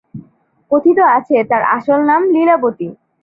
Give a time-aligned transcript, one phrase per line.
[0.71, 2.87] কথিত আছে তার আসল নাম লীলাবতী।